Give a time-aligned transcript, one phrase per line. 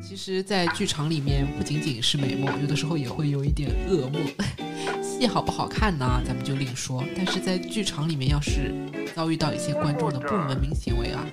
[0.00, 4.20] 其实，在剧场里面不仅仅是美梦，有的时候也会有一点噩梦。
[5.02, 6.20] 戏好不好看呢？
[6.26, 7.04] 咱们就另说。
[7.16, 8.74] 但是在剧场里面，要是
[9.14, 11.24] 遭遇到一些观众的不文明行为啊，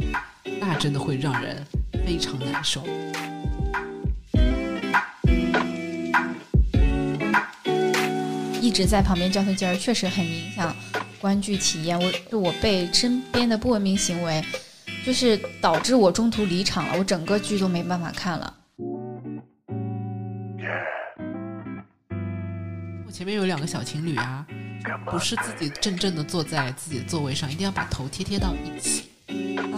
[0.60, 1.65] 那真的会让人
[2.05, 2.84] 非常难受。
[8.61, 10.75] 一直在旁边交头接耳，确实很影响
[11.20, 11.98] 观剧体验。
[12.00, 14.43] 我就我被身边的不文明行为，
[15.07, 18.54] 就是导致我中途离场了，我整个剧都没办法看了。
[23.06, 24.46] 我前面有两个小情侣啊，
[25.10, 29.06] 不是自己正正的坐在自己的座位上，一定要把头贴贴到一起，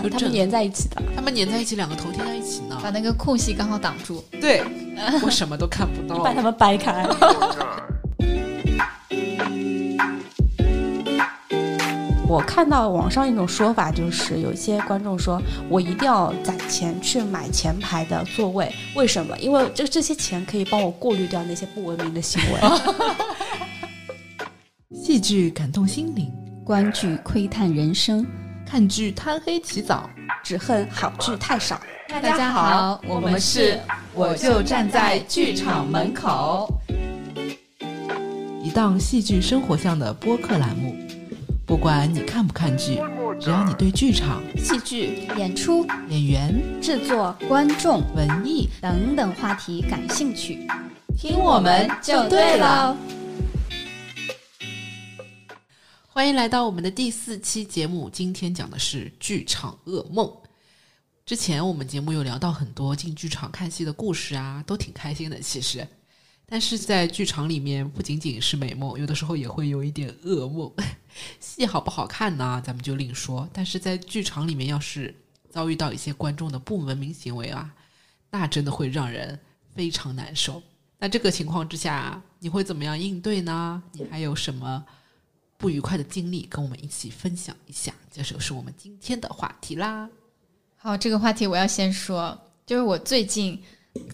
[0.01, 0.99] 就他们粘在一起的。
[1.15, 4.25] 他们粘在一起，两个头贴在一起呢，把那个空隙刚好挡住。
[4.41, 4.63] 对，
[5.21, 7.07] 我什么都看不到， 把他们掰开。
[12.29, 19.35] 我看到网上一种说法，就是有一些观众说我一定要攒钱去买前排的座位，为什么？
[19.39, 22.59] 因为这这些钱可以帮我过滤掉那些不文明的行为。
[24.93, 26.31] 戏剧感动心灵，
[26.63, 28.23] 观剧窥探人生，
[28.63, 30.07] 看剧贪黑起早，
[30.43, 31.81] 只恨好剧太少。
[32.09, 33.79] 大家好，我们是
[34.13, 36.71] 我就站在剧场门口，
[38.63, 40.95] 一档戏剧生活向的播客栏目。
[41.69, 42.95] 不管你看不看剧，
[43.39, 50.67] 只要你对剧场、戏剧、演出、演员、制作、观众、文艺等等话题感兴趣，
[51.15, 52.97] 听我们就对了。
[56.07, 60.27] 欢迎来到我们的第四期节目，今天讲的是剧场噩梦。
[61.23, 65.39] 之前我们节目有聊到很多进剧场看戏的故事啊，都挺开心的。
[65.39, 65.87] 其实，
[66.49, 70.71] 但是在剧场里面不仅仅是美梦，有的时候也会有一点噩梦。
[71.39, 72.61] 戏好不好看呢？
[72.65, 73.47] 咱们就另说。
[73.53, 75.13] 但是在剧场里面，要是
[75.51, 77.71] 遭遇到一些观众的不文明行为啊，
[78.31, 79.39] 那真的会让人
[79.75, 80.61] 非常难受。
[80.97, 83.81] 那这个情况之下，你会怎么样应对呢？
[83.91, 84.83] 你还有什么
[85.55, 87.93] 不愉快的经历，跟我们一起分享一下？
[88.11, 90.09] 这就是我们今天的话题啦。
[90.77, 92.35] 好，这个话题我要先说，
[92.65, 93.61] 就是我最近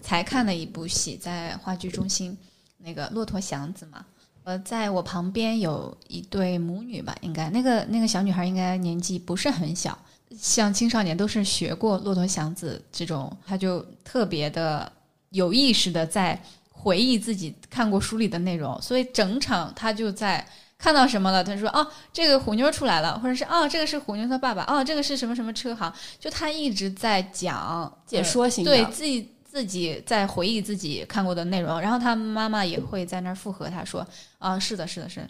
[0.02, 2.36] 才看了一部戏，在话剧中心
[2.78, 4.04] 那个《骆驼祥子》嘛。
[4.44, 9.98] 呃，在我旁边有一对母女吧，应该那个那个小女孩应该年纪不是很小，
[10.38, 14.92] 像青少年都是学过《骆驼祥子》这种，她就特别的
[15.30, 20.46] 有意识的在回忆自己看过书里的内容，所以整场她就在
[20.78, 29.32] 看到什么了，她说哦，这个虎妞出来了，或者是哦，这个是虎妞她爸爸，哦，这个是什么什么车行，就她一直在讲解说型，对自己。
[29.56, 34.06] 自己在回忆自己看过的内容，然后他妈妈也会在那儿附和他说
[34.36, 35.26] ：“啊，是的，是的，是。”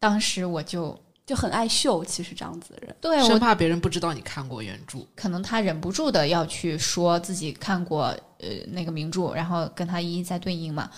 [0.00, 8.06] 当时我就就很爱秀，其实这样子的人，对，生怕别人不知道你看过原著，可能他忍不住的要去说自己看过
[8.38, 10.90] 呃那个名著，然后跟他一一在对应嘛，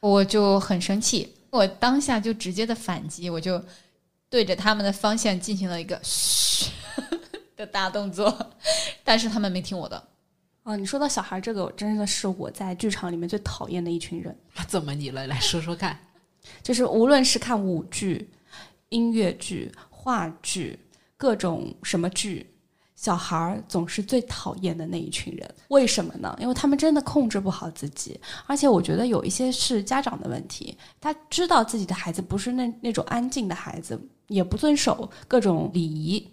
[0.00, 3.64] 我就很生气，我当下就直接的反击，我就
[4.28, 6.72] 对着他们的方向进行了一个 嘘
[7.56, 8.36] 的大动作，
[9.04, 10.02] 但是他们没听我的。
[10.66, 14.36] 哦，你说到小孩这个，真的是我在剧场里面最讨厌的一群人。
[14.66, 15.24] 怎么你了？
[15.28, 15.96] 来说说看。
[16.60, 18.28] 就是无论是看舞剧、
[18.88, 20.76] 音乐剧、话剧，
[21.16, 22.52] 各种什么剧，
[22.96, 25.48] 小孩儿总是最讨厌的那一群人。
[25.68, 26.36] 为什么呢？
[26.40, 30.76] 因为他们真的控制不好自己，而且我觉得有一些是家长的问题。
[31.00, 33.96] 他知道自己的孩子不是那那种安静的孩子，
[34.26, 36.28] 也不遵守各种礼仪。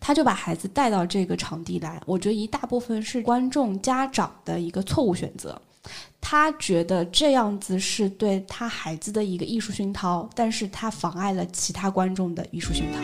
[0.00, 5.60] 他就把孩子带到这个场地来，我觉得一大部分是观众家长的一个错误选择。
[6.20, 13.00] 他觉得这样子是对他孩子的一个艺术熏陶，但是他妨碍了其他观众的艺术熏陶。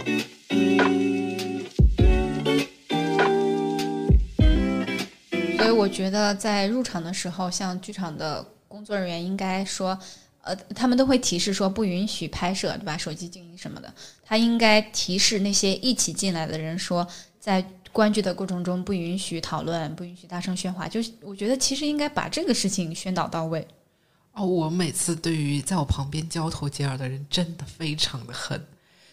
[5.59, 9.99] 所以我觉得在入场的时候，像剧场的工作人员应该说。
[10.45, 12.99] 呃，他们都会提示说不允许拍摄，对吧？
[12.99, 13.95] 手机静音什么的，
[14.33, 17.07] 他应该提示那些一起进来的人说，
[17.39, 17.63] 在
[17.93, 20.89] 观剧的过程中不允许讨论，不允许大声喧哗。
[20.89, 23.69] 就是我觉得其实应该把这个事情宣导到位。
[24.33, 28.59] 哦，我每次对于在我旁边交头接耳的人真的非常的恨，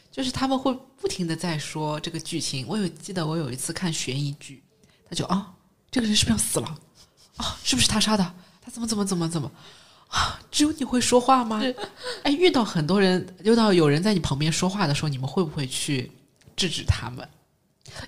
[0.09, 2.65] 就是他们会不停的在说这个剧情。
[2.65, 4.63] 我有记得我有一次看悬疑剧，
[5.09, 5.53] 他就啊，
[5.91, 6.79] 这个人是不是要死了？
[7.35, 8.33] 啊，是不是他杀的？
[8.61, 9.51] 他怎么怎么怎么怎么？
[10.09, 11.61] 啊，只有你会说话吗？
[12.23, 16.11] 哎，遇到很多人，遇到有人在你旁边说话的时候，你们会不会去
[16.55, 17.27] 制止他们？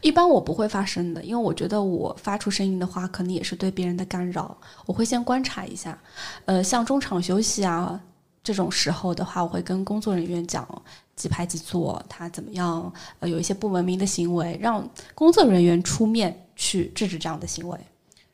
[0.01, 4.56] 一般我不会发声的，因为我觉得我发出声音的话，可能也是对别人的干扰。
[4.86, 5.98] 我会先观察一下，
[6.45, 8.00] 呃，像中场休息啊
[8.44, 10.68] 这种时候的话，我会跟工作人员讲
[11.15, 12.94] 几排几坐，他怎么样？
[13.19, 16.48] 呃，有一些不文明的行为，让工作人员出面。
[16.53, 17.80] 去制止这样的行为。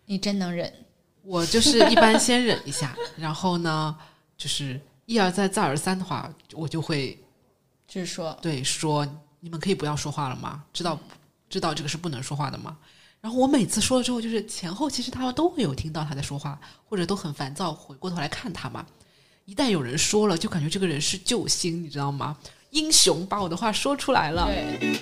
[0.06, 0.70] 你真能忍，
[1.28, 3.94] 我就是一般先忍一下， 然后呢，
[4.38, 7.22] 就是一而再再而三的话，我就会
[7.86, 9.06] 就是说，对说
[9.42, 10.64] 你们可以不要说话了吗？
[10.72, 10.98] 知道
[11.50, 12.78] 知道这个是不能说话的吗？
[13.20, 16.58] 然后我每次说了之后，就是前后其实他们都会有听到他在说话，
[16.88, 18.86] 或者都很烦躁，回过头来看他嘛。
[19.44, 22.38] 一旦有人说了，就感觉这个人是救星，你知道吗？
[22.70, 24.46] 英雄把我的话说出来了。
[24.46, 25.02] 对。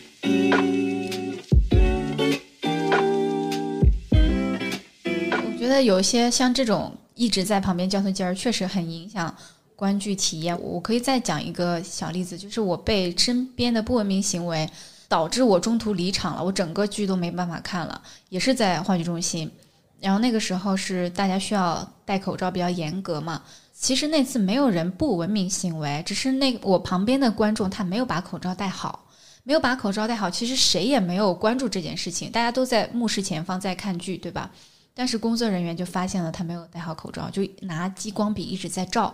[5.76, 9.36] 得有些像这种一直在旁边交头接耳，确实很影响
[9.76, 10.60] 观剧体验。
[10.62, 14.70] 我可以再讲一个小例子，就是我被身边的不文明行为
[15.08, 19.52] 导致我中途离场了，我整个剧都没办法看了，也是在话剧中心。
[20.00, 23.42] 然后那个时候是大家需要戴口罩，比较严格嘛。
[23.74, 29.06] 其实那次没有人不文明行为，只是那我旁边的观众他没有把口罩戴好，
[29.44, 30.30] 没有把口罩戴好。
[30.30, 34.50] 其实谁也没有关注这件事情，大家都在目视前方在看剧，对吧？
[34.96, 39.14] 但是工作人员就发现了他没有戴好口罩，就拿激光笔一直在照，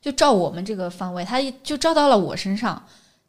[0.00, 2.80] 就照我们这个方位，他就照到了我身上，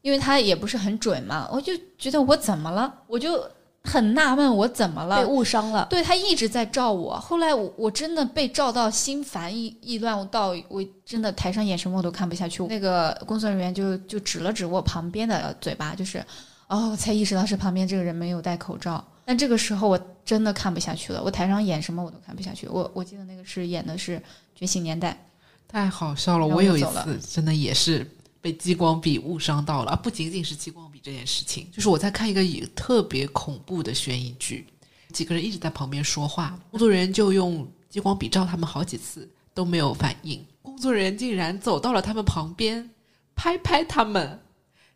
[0.02, 3.50] 因为他也不是很准嘛，我就觉得我怎么了，我就
[3.86, 5.88] 很纳闷我怎么了，被误伤了。
[5.90, 12.64] 对他一直在照我，后来我我真的被照到心烦意意乱，到我真的台上演什么我都看不下去。
[12.68, 16.22] 那个工作人员就就指了指我旁边的嘴巴，就是
[16.68, 19.02] 哦，才意识到是旁边这个人没有戴口罩。
[19.26, 22.68] 但这个时候我真的看不下去了，我台上演什么我都看不下去。
[22.68, 24.18] 我我记得那个是演的是
[24.56, 25.26] 《觉醒年代
[25.68, 26.46] 太好笑了！
[26.46, 28.06] 我有一次真的也是
[28.42, 34.68] 被激光笔误伤到了，啊不仅仅是激光笔这件事情，就是我在看一个以特别恐怖的悬疑剧，
[35.12, 42.90] 几个人一直在旁边说话，工作人员就用激光笔照他们好几次都没有反应，工作人员竟然走到了他们旁边
[43.36, 44.40] 拍拍他们，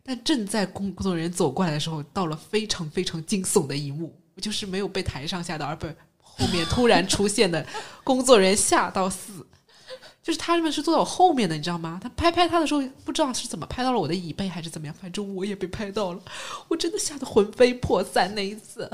[0.02, 5.92] 但正在工工作人员走过来的时候，到了非常非常惊悚的一幕，我就是没有被台上吓到，而被
[6.22, 7.66] 后面突然出现的
[8.04, 9.44] 工作人员吓到死。
[10.22, 11.98] 就是他们是坐在我后面的，你知道吗？
[12.00, 16.20] 他拍拍他的时候，不知道是怎么拍到了我的椅背还是怎么样，反正我也被拍到了，
[16.68, 18.88] 我真的吓得魂飞魄散那一次。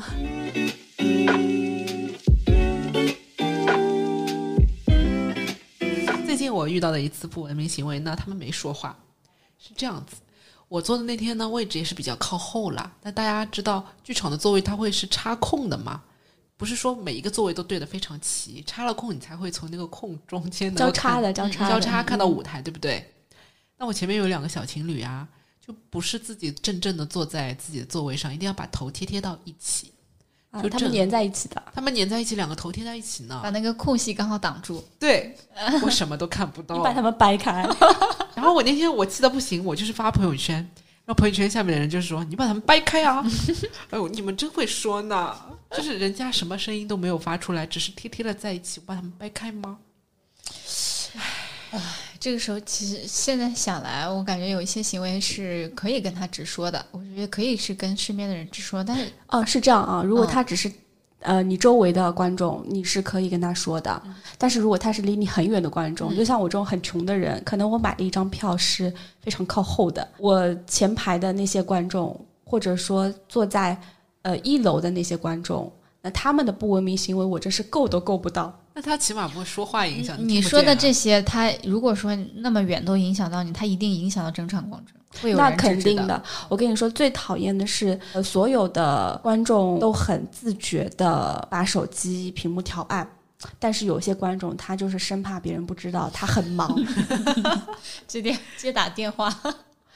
[6.25, 8.99] 最近我遇到的一次不文明行为呢，他们没说话，
[9.59, 10.17] 是这样子。
[10.75, 12.93] 我坐的那天呢，位置也是比较靠后啦。
[13.03, 16.03] 那大家知道剧场的座位它会是插空的嘛？
[16.57, 23.09] 不是说每一个座位都对得非常齐，插了空你才会从那个空中间交叉的交叉的交叉看到嗯舞台，对不对？
[23.79, 25.29] 那我前面有两个小情侣啊，
[25.65, 29.93] 就不是自己正正的坐在自己的座位上，一定要把头贴贴到一起。
[30.63, 31.63] 就他们粘在一起的。
[31.75, 33.41] 他们粘在一起，两个头贴在一起呢。
[33.43, 34.83] 把那个空隙刚好挡住。
[34.99, 35.37] 对，
[35.83, 36.83] 我什么都看不到你。
[36.83, 37.69] 把他们掰开，
[38.35, 40.57] 然后我那天我气得不行，我就是发朋友圈，
[41.05, 43.25] 然后朋友圈下面的人就是说：“你把他们掰开啊！”
[43.91, 45.35] 哎呦，你们真会说呢，
[45.71, 49.79] 就是人家什么声音都没有发出来，只是贴贴的在一起，我把他们掰开吗？
[52.21, 60.03] 这个时候，其实现在想来，我感觉有一些行为是可以跟他直说的，我觉得可以是跟身边的人直说，但是哦，是这样啊。
[60.03, 60.73] 如果嗯他只是、
[61.21, 64.03] 呃你周围的观众，你是可以跟他说的。
[64.37, 73.77] 但是如果他是离你很远的观众，嗯就像我这种很穷的人，可能我买的一张票是非常靠后的，我前排的那些观众，或者说坐在
[74.23, 75.71] 呃一楼的那些观众，
[76.05, 78.61] 那他们的不文明行为，我真是够都够不到。
[78.75, 85.51] 那他起码不会说话影响你说的这些，他如果说那么远都影响到你，他一定影响到整场观众，会有那。
[85.53, 93.09] 肯定的，我跟你说，最讨厌的是，呃，所有的观众都很自觉的把手机屏幕调暗，
[93.59, 96.77] 但是有些观众他就是生怕别人不知道，他很忙，
[98.07, 99.35] 接电接打电话，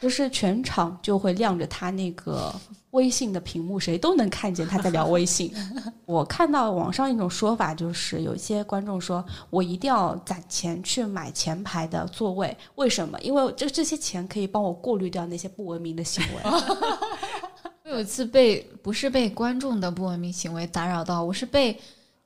[0.01, 2.55] 就是全场就会亮着他那个
[2.93, 5.53] 微信的屏幕，谁都能看见他在聊微信。
[6.07, 13.19] 我看到网上一种说法，就是有一些观众说我一定要攒钱去买前排的座位，为什么？
[13.21, 16.43] 因为这这些钱可以帮我过滤掉那些不文明的行为。
[17.85, 21.79] 我有一次被不是被观众的不文明行为打扰到，我是被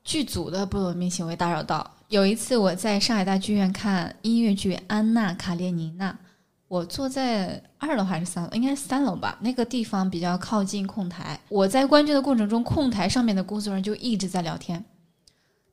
[0.04, 1.88] 剧组的不文明行为打扰到。
[2.08, 6.10] 有一次我在上海大剧院看音乐剧《安娜·卡列尼娜》，
[6.72, 8.50] 我坐在二楼还是三楼？
[8.54, 9.36] 应该是三楼吧。
[9.42, 11.38] 那个地方比较靠近控台。
[11.50, 14.82] 我在观剧的过程中，控台上面的工作人员就一直在聊天。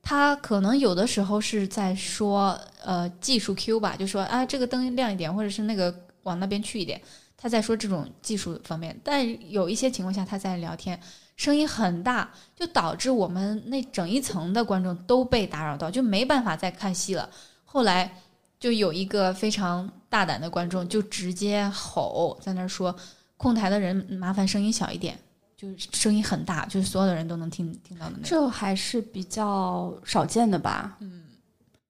[0.01, 7.01] 他可能有的时候是在说呃技术 Q 吧，就说啊这个灯亮一点，或者是那个往那边去一点。
[7.37, 10.99] 他在说这种技术方面，但有一些情况下他在聊天，
[11.37, 17.29] 声音很大，就导致我们那整一层的观众都被打扰到，就没办法再看戏了。
[17.63, 18.13] 后来
[18.59, 22.95] 就有一个非常大胆的观众就直接吼在那儿说
[23.37, 25.17] ：“控台的人麻烦声音小一点。”
[25.55, 28.29] 就是声音很大，就是所有的人都能听听到的那种。
[28.29, 30.97] 这还是比较少见的吧？
[31.01, 31.23] 嗯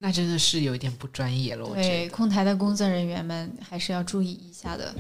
[0.02, 1.66] 那真的是有一点不专业了。
[1.66, 4.94] 我觉对，得控台的工作人员们还是要注意一下的。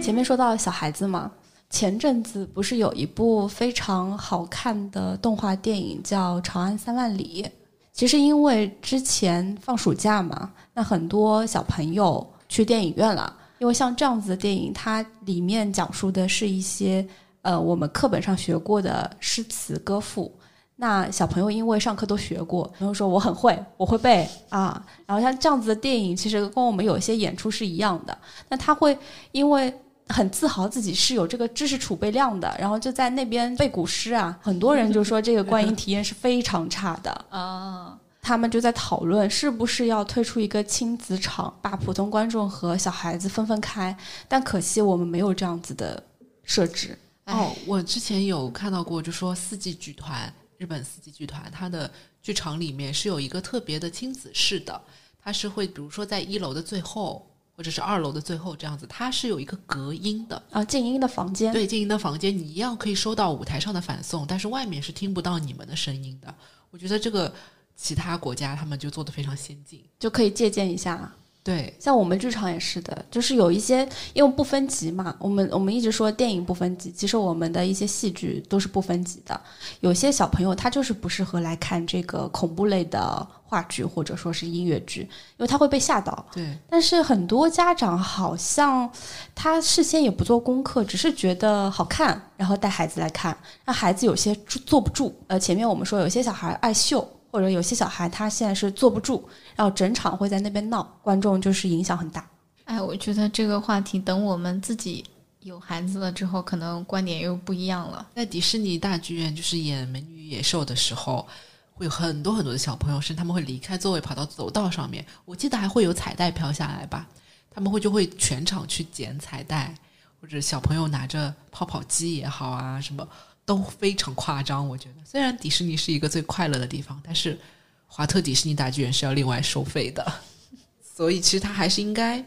[0.00, 1.32] 前面说到小孩子嘛，
[1.76, 7.44] 前阵子不是有一部非常好看的动画电影叫《长安三万里》？
[7.92, 13.30] 其实因为之前放暑假嘛，那很多小朋友去电影院了。
[13.58, 17.06] 因为像这样子的电影，它里面讲述的是一些
[17.42, 20.32] 呃我们课本上学过的诗词歌赋。
[20.76, 24.82] 那小朋友因为上课都学过，然后说我很会，我会背啊。
[25.04, 28.16] 然后像这样子的电影，其实跟我们有一些演出是一样的。
[28.48, 28.96] 那他会
[29.32, 29.70] 因为
[30.08, 34.38] 很自豪自己是有这个知识储备量的，然后就在那边背古诗啊。
[34.40, 37.24] 很多人就说这个观影体验是非常差的。
[37.30, 43.96] 啊，他们就在讨论是不是要推出一个亲子场，把普通观众和小孩子分分开。
[44.28, 46.02] 但可惜我们没有这样子的
[46.44, 46.96] 设置。
[47.26, 51.90] 哦，我之前有看到过，就说四季剧团，日本四季剧团，它的
[52.22, 54.80] 剧场里面是有一个特别的亲子室的，
[55.20, 66.34] 它是会比如说在一楼的最后，或者是二楼的最后这样子，它是有一个隔音的，啊，静音的房间，对，静音的房间，你一样可以收到舞台上的反送，但是外面是听不到你们的声音的。
[66.70, 67.32] 我觉得这个
[67.74, 69.82] 其他国家他们就做的非常先进。
[69.98, 71.10] 就可以借鉴一下。
[71.46, 79.40] 对，像我们剧场也是的，就是有一些因为不分级嘛，我们我们一直说电影不分级，其实我们的一些戏剧都是不分级的。
[79.78, 86.26] 有些小朋友他就是不适合来看这个恐怖类的话剧或者说是音乐剧，因为他会被吓到。
[86.32, 88.90] 对，但是很多家长好像
[89.32, 94.34] 他事先也不做功课，只是觉得好看，然后带孩子来看，让孩子有些
[94.66, 95.14] 坐不住。
[95.28, 97.08] 呃，前面我们说有些小孩爱秀。
[97.30, 102.28] 或者有些小孩他现在是坐不住，然后整场会在那边闹，观众就是影响很大。
[102.64, 105.04] 哎，我觉得这个话题等我们自己
[105.40, 108.08] 有孩子了之后，可能观点又不一样了。
[108.14, 111.26] 在迪士尼大剧院就是演《美女与野兽》的时候，
[111.74, 115.06] 会有很多很多的小朋友，甚至他们会离开座位跑到走道上面。
[115.24, 117.06] 我记得还会有彩带飘下来吧，
[117.50, 119.72] 他们会就会全场去捡彩带，
[120.20, 123.06] 或者小朋友拿着泡泡机也好啊，什么
[123.46, 124.68] 都非常夸张。
[124.68, 127.38] 我觉得，虽然迪士尼是一个最快乐的地方，但是
[127.86, 130.04] 华特迪士尼大剧院是要另外收费的，
[130.82, 132.22] 所以其实它还是应该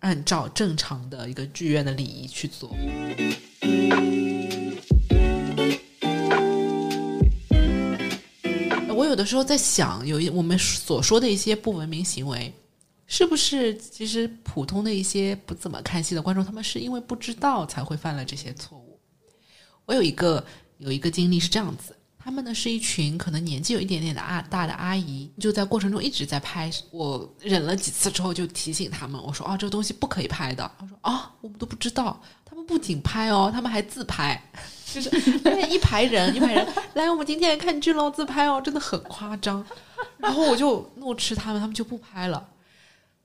[0.00, 2.76] 按照正常的一个剧院的礼仪去做。
[8.96, 12.52] 我有的时候在想，有一我们所说的一些不文明行为，
[13.06, 18.98] 是不是其实普通的一些不怎么看戏的观众，他们是因为不知道才会犯了这些错误？
[19.84, 20.44] 我有一个
[20.78, 26.70] 有一个经历是这样子，他们呢是一群可能年纪有一点点的阿大的阿姨，就在过程中一直在拍。
[26.90, 34.40] 我忍了几次之后，就提醒他们，我说：“哦，这个东西不可以拍的。”他说：“啊，我们都不知道。”他们不仅拍哦，他们还自拍，
[34.92, 35.10] 就是
[35.68, 39.64] 一排人一排人来，我们今天来看剧喽，自拍哦，真的很夸张。
[40.18, 42.48] 然后我就怒斥他们，他们就不拍了，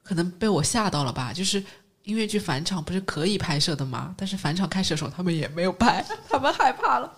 [0.03, 1.63] 可能被我吓到了吧，就是。
[2.09, 4.15] 音乐剧返场不是可以拍摄的吗？
[4.17, 7.13] 但是返场开始的时候，他们也没有拍， 他们害怕了。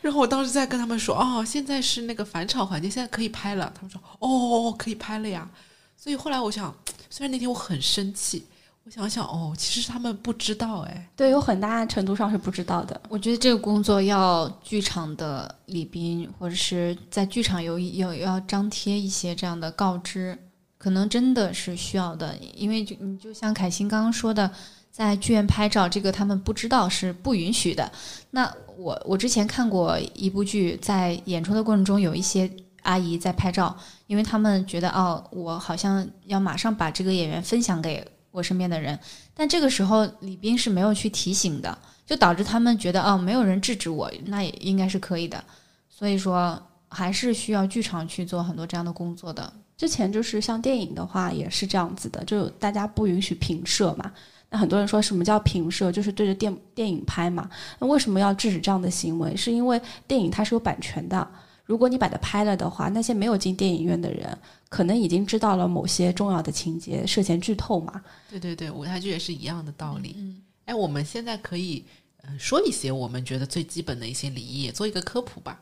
[0.00, 5.46] 然后我当时在跟他们说：“哦，现在是那个返场环节，现在可以拍了。”他们说：“哦，可以拍了呀。”
[5.94, 6.74] 所以后来我想，
[7.10, 8.46] 虽然那天我很生气，
[8.84, 12.98] 我想想，哦，其实他们不知道，哎，对，有很大程度上是不知道的。
[13.10, 20.36] 我觉得这个工作要剧场的礼宾或者是在剧场有有要张贴一些这样的告知。
[20.82, 24.50] 可能真的是需要的，因为就你就像凯欣刚刚说的，
[24.90, 27.88] 在剧院拍照，这个他们不知道是不允许的。
[28.32, 32.50] 那我我之前看过一部剧，在演出的过程中，有一些
[32.82, 33.76] 阿姨在拍照，
[34.08, 38.98] 因为他们觉得哦，我好像要马上把这个演员分享给我身边的人，
[39.34, 45.44] 但这个时候李斌是没有去提醒的，就导致他们觉得哦，没有人制止我，那也应该是可以的。
[45.88, 49.52] 所以说，还是需要剧场去做很多这样的工作的。
[49.82, 54.12] 之前就是像电影的话也是这样子的，就大家不允许平射嘛。
[54.48, 57.50] 那很多人说什么叫平射，就是对着电电影拍嘛。
[57.80, 59.34] 那为什么要制止这样的行为？
[59.34, 61.28] 是因为电影它是有版权的，
[61.64, 68.00] 如果你把它拍了的话，那些没有进电影院的人可能已经知道了某些重要的情节，涉嫌剧透嘛。
[68.30, 70.14] 对对对，舞台剧也是一样的道理。
[70.16, 71.84] 嗯，哎，我们现在可以
[72.22, 75.60] 嗯说一些我们觉得最基本的一些礼仪，做一个科普吧。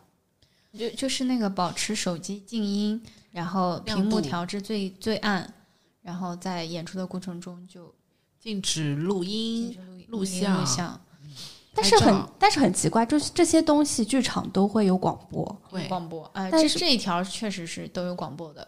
[0.79, 3.01] 就就是那个保持手机静音。
[3.33, 5.55] 然后屏幕调至最最暗，
[6.03, 7.95] 然后在演出的过程中就
[8.41, 9.73] 禁止录音、
[10.09, 10.59] 录像。
[10.59, 11.01] 录像。
[11.73, 16.29] 但是很但是很奇怪，就是这些东西剧场都会有广播，会广播。
[16.35, 18.67] 呃，但是这一条确实是都有广播的。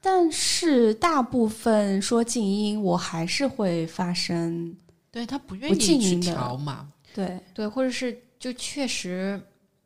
[0.00, 4.76] 但是大部分说静音，我还是会发生。
[5.12, 6.90] 对他不愿不意去静音的调嘛。
[7.14, 9.40] 对，对，或者是就确实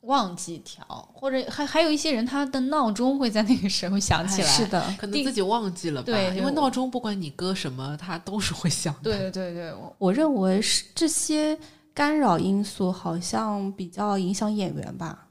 [0.04, 4.48] 忘记调，或者还还有一些人他的闹钟会在那个时候响起来。
[4.48, 6.06] 是的，可能自己忘记了吧？
[6.06, 9.10] 对因为闹钟不管你搁什么，它都是会响的。
[9.10, 11.58] 对对对对，我我认为是这些
[11.92, 15.28] 干扰因素好像比较影响演员吧。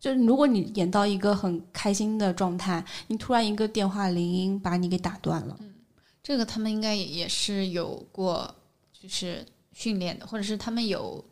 [0.00, 5.58] 就是如果你演到一个很开心的状态，你突然一个电话铃音把你给打断了，
[6.22, 8.54] 这个他们应该也也是有过
[8.92, 11.24] 就是训练的，或者是他们有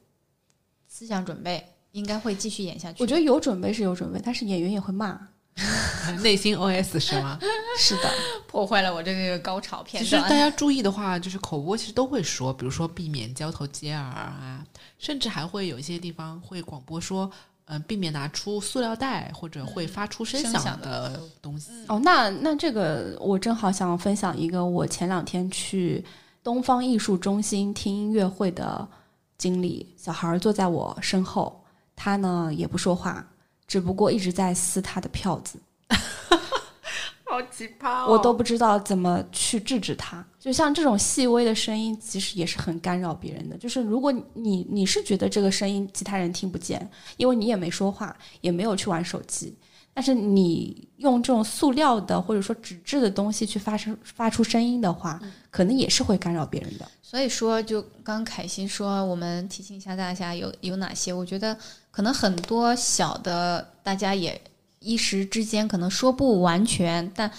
[0.89, 3.03] 思想准备，应该会继续演下去。
[3.03, 5.19] 我觉得有准备是有准备，但是演员也会骂。
[6.23, 7.39] 内心 OS 是吗？
[7.79, 8.11] 是的，
[8.47, 10.05] 破坏了我这个高潮片段。
[10.05, 14.65] 其实大家注意的话，就是口播其实都会说，比如说避免交头接耳啊，
[14.99, 17.31] 甚至还会有一些地方会广播说，
[17.67, 21.71] 嗯、避免拿出塑料袋或者会发出声响的东西。
[21.89, 26.03] 哦，那那这个我正好想分享一个我前两天去
[26.43, 28.89] 东方艺术中心听音乐会的
[29.37, 29.95] 经历。
[29.99, 31.62] 小孩儿坐在我身后，
[31.97, 33.27] 他呢也不说话，
[33.67, 35.59] 只不过一直在撕他的票子，
[37.25, 40.25] 好奇葩、哦我都不知道怎么去制止他。
[40.39, 43.57] 就像这种细微的声音，其实也是很干扰别人的。
[43.57, 49.57] 就是如果你你是觉得这个声音其他人听不见，因为你也没说话，也没有去玩手机，
[49.95, 55.21] 但是你用这种塑料的或者说纸质的东西去发声发出声音的话，
[55.51, 56.89] 可能也是会干扰别人的。
[57.03, 61.13] 所以说，就刚凯欣说，我们提醒一下大家有有哪些？
[61.13, 61.55] 我觉得
[61.91, 64.41] 可能很多小的，大家也
[64.79, 67.31] 一时之间可能说不完全，但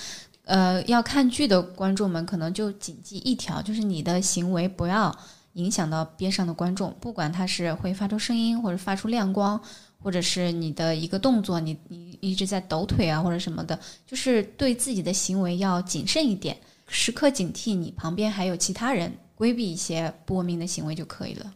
[0.45, 5.15] 呃，要看剧的观众们可能就谨记一条，就是你的行为不要
[5.53, 9.59] 影响到边上的观众，不管他是会发出声音，或者发出亮光，
[10.03, 16.57] 或者是你的一个动作，你你一直在抖腿啊或者什么的，就是对自己的行为要谨慎一点，
[16.87, 21.53] 时刻警惕你旁边还有其他人，规避一些不文明的行为就可以了。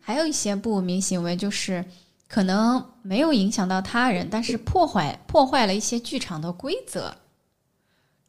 [0.00, 1.84] 还有一些不文明行为，就是
[2.26, 7.14] 可能没有影响到他人，但是破坏破坏了一些剧场的规则，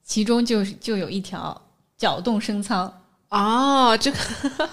[0.03, 1.59] 其中就就有一条
[1.97, 3.00] 搅动升舱。
[3.31, 4.17] 啊，这个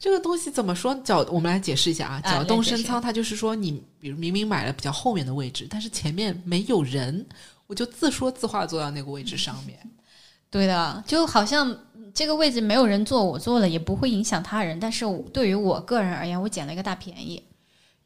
[0.00, 0.94] 这个东西怎么说？
[1.04, 2.20] 搅，我们来解释一下啊。
[2.24, 7.26] 啊搅动升舱，它就是说你，比如明明买了比较后面的位置，但是前面没有人，
[7.66, 9.78] 我就自说自话坐到那个位置上面。
[10.50, 11.78] 对的，就好像
[12.14, 17.44] 这个位置没有人坐，我坐了也不会影响他人，但是对于我个人而言，我捡了一个大便宜。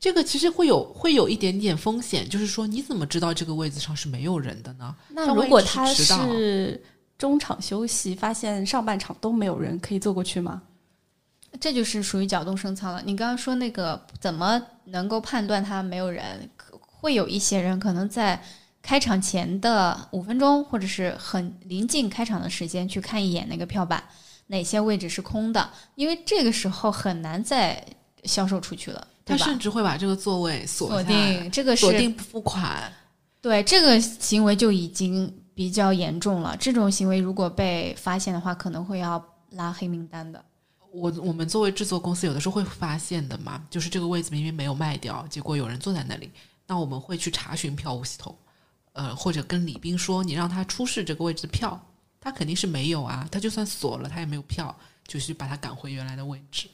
[0.00, 4.94] 这个其实会有会有一点点风险，就是说你怎么知道这个位置上是没有人的呢？
[5.10, 6.82] 那如果他是
[7.24, 10.60] 中场休息，发现上半场都没有人，可以坐过去吗？
[11.58, 13.02] 这就是属于搅动升舱了。
[13.06, 16.46] 你刚刚说那个怎么能够判断他没有人？
[16.54, 18.38] 可会有一些人可能在
[18.82, 24.04] 开场前的五分钟，或者是很临近开场的时间去看一眼那个票板，
[24.48, 27.82] 哪些位置是空的，因为这个时候很难再
[28.24, 32.92] 销售出去了，他甚至会把这个座位锁锁定这个是锁定不付款。
[33.40, 36.56] 对这个行为就已经比较严重了。
[36.56, 40.44] 这种行为如果被发现的话，可能会要拉黑名单的。
[40.90, 46.30] 我我们作为制作公司，有的时候会发现的嘛，就是这个位置明明没有卖掉，结果有人坐在那里，
[46.66, 48.36] 那我们会去查询票务系统，
[48.92, 51.80] 呃，或者跟李斌说，你让他出示这个位置的票，
[52.20, 56.68] 他肯定是没有啊，他就算锁了，他也没有票，就是把他赶回原来的位置。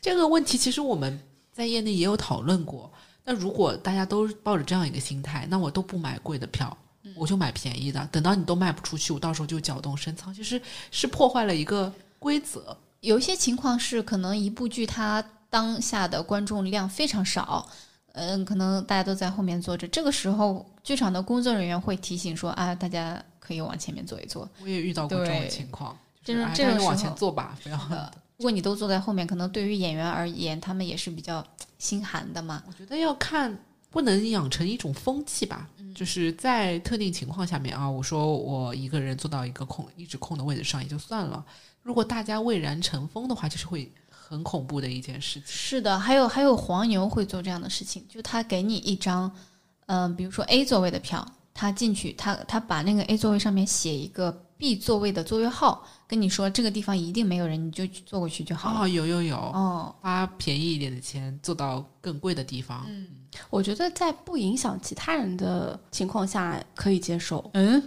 [0.00, 2.92] 这个问题其实我们在业内也有讨论过。
[3.24, 6.76] 那如果大家都抱着这样一个心态，那我都不买贵的票，
[7.14, 12.76] 我就买便宜的，等到你都卖不出去，我到时候就搅动深仓，其实是破坏了一个规则。
[13.00, 17.68] 有一些情况是，可能一部剧它当下的观众量非常少，
[18.12, 24.48] 嗯，可能大家都在后面坐着，这个时候剧场的工作人员会提醒说啊，大家可以往前面坐一坐。
[24.60, 27.76] 我也遇到过这种对情况，就是这种时候前坐吧，不要。
[27.90, 31.42] 呃 如果你都坐在后面，可能对于演员而言，他们也是比较
[31.78, 32.62] 心寒的嘛。
[32.66, 33.58] 我觉得要看，
[33.96, 35.66] 不能养成一种风气吧。
[35.78, 41.42] 嗯就是在特定情况下面啊，我说我一个人坐到一个空一直空的位置上也就算了，
[41.82, 45.44] 如果大家蔚然成风的话，就是会很恐怖的一件事情。
[45.46, 49.34] 是的，还有还有黄牛会做这样的事情，就他给你一张，
[49.86, 58.80] 嗯、比如说 A 座位的票，他进去，他他把那个 A 座位上面写一个 B 座位的座位号，跟你说这个地方一定没有人，你就坐过去就好了。
[58.80, 63.06] 哦，有有有，哦，花便宜一点的钱坐到更贵的地方，嗯
[63.50, 67.50] 我觉得在不影响其他人的情况下可以接受。
[67.52, 67.82] 嗯，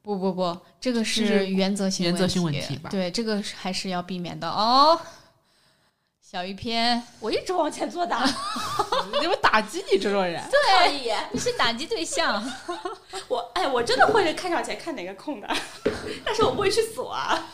[0.00, 4.98] 不不不，这个是是原则性原则性问问题吧对，这个还是要避免的哦。
[6.30, 8.16] 小鱼片，我一直往前做的，
[9.20, 12.40] 你们打击你这种人，对，你是打击对象。
[13.26, 15.48] 我哎，我真的会看上前看哪个空的，
[16.24, 17.44] 但是我不会去锁啊。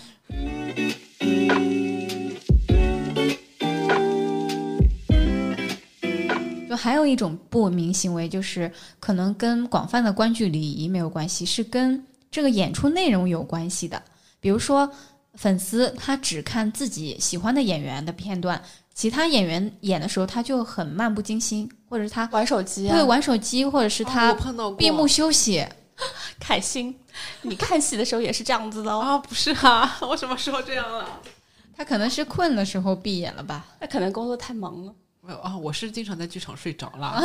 [6.69, 14.03] 就还有一种不文明行为，就是可能跟广泛的观剧礼仪没有关系，是跟这个演出内容有关系的。
[14.39, 14.93] 比如说，
[15.37, 18.61] 粉丝他只看自己喜欢的演员的片段，
[18.94, 24.35] 其他演员演的时候他就很漫不经心，或者是他玩手机啊，对玩手机，或者是啊他
[24.77, 25.66] 闭目休息。
[26.38, 26.94] 凯欣。
[27.40, 29.01] 你看戏的时候也是这样子的哦。
[29.01, 31.20] 啊， 不是啊， 我什么时候这样了？
[31.75, 33.66] 他可能是困的时候闭眼了吧？
[33.81, 34.94] 那可能工作太忙了。
[35.22, 37.22] 没有啊，我是经常在剧场睡着了。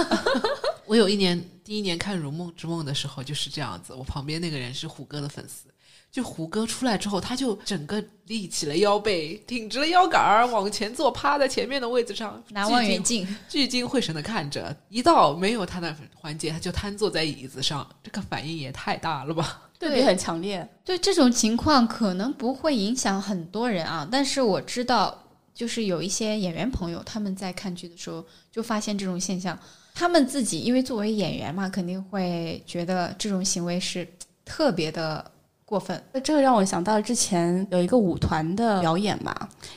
[0.86, 5.68] 我有一年第一年看《如梦之梦》的时候就是这样子，我旁边那个人是虎哥的粉丝，
[6.12, 14.76] 就胡歌出来之后，他就整个立起了腰背，挺直了腰杆儿，往前坐，趴在前面的位置上，拿望远镜，聚精会神的看着。
[14.90, 19.70] 一到没有他的环节，他就瘫坐在椅子上，这个反应也太大了吧？
[19.80, 20.68] 对比很强烈。
[20.84, 25.18] 对这种情况可能不会影响很多人啊，但是我知道，
[25.56, 29.58] 就是有一些演员朋友他们在看剧的时候就发现这种现象，
[29.96, 34.08] 他们自己因为作为演员嘛，肯定会觉得这种行为是
[34.44, 35.32] 特别的
[35.72, 36.04] 过分。
[36.12, 39.34] 那这个让我想到之前有一个舞团的表演嘛，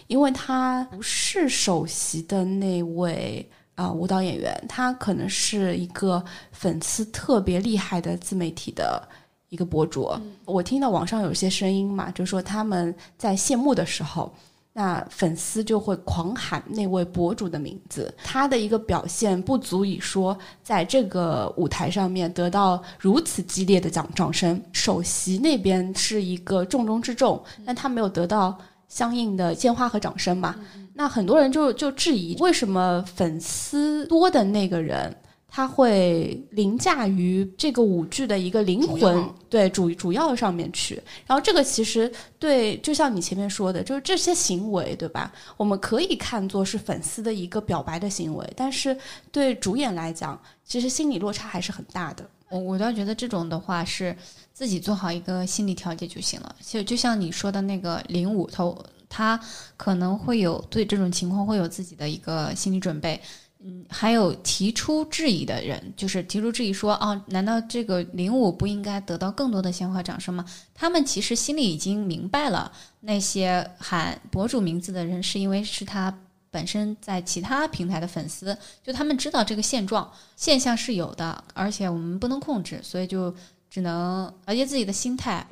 [0.08, 9.08] 因为他不是首席的那位啊、舞蹈演员，他可能是一个粉丝特别厉害的自媒体的
[9.50, 10.12] 一个博主。
[10.44, 14.34] 我听到网上有些声音嘛，就说他们在谢幕的时候。
[14.76, 24.60] 那粉丝就会狂喊那位博主的名字，他的一个表现不足以说在这个舞台上面得到如此激烈的掌掌声。
[24.72, 28.58] 首席那边是一个重中之重，但他没有得到
[28.88, 30.56] 相应的鲜花和掌声嘛？
[30.92, 35.14] 那很多人就就质疑，为什么粉丝多的那个人？
[35.56, 41.00] 他会凌驾于这个舞剧的一个灵魂，对主主要上面去。
[41.28, 45.32] 然后这个其实对，就像你前面说的，就是这些行为，对吧？
[45.56, 48.98] 我们可以看作是粉丝的一个表白的行为，但是
[49.30, 52.28] 对主演来讲，其实心理落差还是很大的。
[52.50, 54.16] 我我倒觉得这种的话是
[54.52, 56.56] 自己做好一个心理调节就行了。
[56.60, 58.76] 就就像你说的那个零五头，
[59.08, 59.38] 他
[59.76, 63.20] 可能会有对这种情况会有自己的一个心理准备。
[63.66, 70.44] 嗯，还有提出质疑的人，就是提出质疑说，哦，难道这个零五不应该得到更多的鲜花掌声吗？
[70.74, 76.14] 他们其实心里已经明白了，那些喊博主名字的人是因为是他
[76.50, 83.34] 本身在其他平台的粉丝，就他们知道这个现状现象是有的，而且我们不能控制，所以就
[83.70, 85.46] 只能调节自己的心态。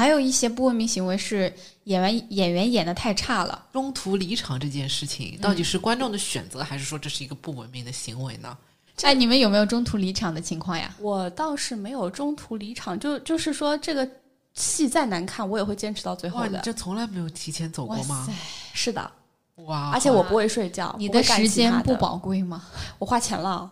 [0.00, 1.52] 还有一些不文明行为是
[1.84, 3.66] 演员演员演的太差了。
[3.70, 8.56] 中途离场这件事情，到底是观众的选择，还是说这是一个不文明的行为呢？
[9.02, 10.94] 哎，你们有没有中途离场的情况呀？
[11.00, 14.08] 我倒是没有中途离场，就就是说这个
[14.54, 16.60] 戏再难看，我也会坚持到最后的，你的。
[16.60, 18.26] 这从来没有提前走过吗？
[18.72, 19.12] 是的，
[19.56, 22.64] 哇，而且我不会睡觉，你的时间不，宝贵吗？
[22.98, 23.70] 我花钱了，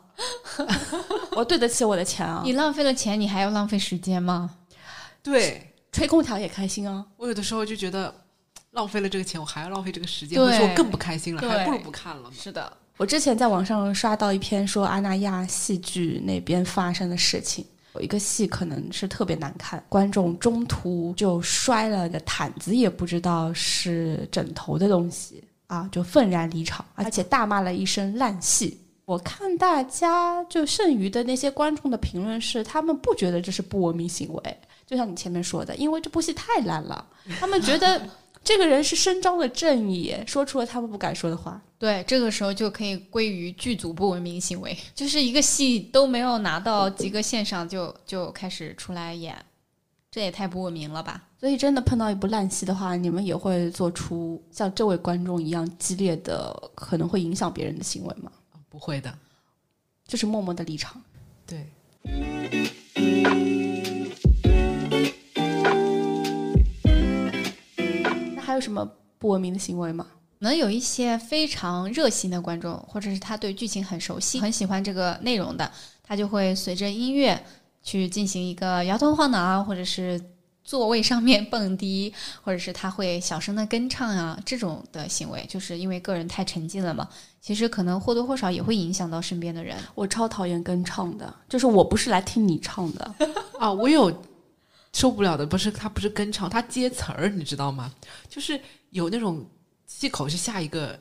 [1.34, 2.42] 我对得起我的钱啊。
[2.44, 4.50] 你浪费了钱，你还要浪费时间吗？
[5.22, 7.04] 对吹空调也开心啊。
[7.16, 8.14] 我有的时候就觉得
[8.72, 12.30] 浪费了这个钱，我还要浪费这个时间，对或者说我更不开心了，还不如不看了。
[12.32, 28.78] 是的，我之前在网上刷到一篇说阿那亚戏剧那边发生的事情，有一个戏可能是特别难看，观众中途就摔了个毯子，也不知道是枕头的东西啊，就愤然离场，而且大骂了一声烂戏。
[29.04, 37.06] 我看大家就剩余的那些观众的评论是，他们不觉得这是不文明行为，就像你前面说的，因为这部戏太烂了，
[37.38, 38.02] 他们觉得
[38.42, 41.60] 这个人是伸张了正义，说出了他们不敢说的话。
[41.78, 49.36] 对，这个时候就可以归于剧组不文明行为，就是一个戏都没有拿到及格线上就就开始出来演，
[50.10, 51.22] 这也太不文明了吧？
[51.38, 58.32] 所以真的碰到一部烂戏的话，你们也会做出像这位观众一样激烈的，可能会影响别人的行为吗？
[58.68, 59.12] 不会的，
[60.06, 61.00] 就是默默的离场。
[61.46, 61.64] 对，
[68.58, 68.84] 有什么
[69.20, 70.04] 不文明的行为吗？
[70.40, 75.70] 可能有一些非常热心的观众，或者是他对剧情很熟悉、很喜欢这个内容的，
[76.02, 77.40] 他就会随着音乐
[77.84, 80.20] 去进行一个摇头晃脑啊，或者是
[80.64, 87.08] 座位上面蹦迪，或者是他会小声的跟唱啊，这种的行为，就是因为个人太沉浸了嘛，
[87.40, 89.76] 其实可能或多或少也会影响到身边的人。
[89.94, 93.14] 我超讨厌跟唱的，就是我不是来听你唱的。
[93.60, 94.12] 啊， 我有
[94.92, 97.92] 受不了的不是他不是跟唱，他接词儿，你知道吗？
[98.28, 99.46] 就是有那种
[99.86, 100.98] 气口是下一个